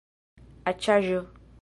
[0.73, 1.23] aĉaĵo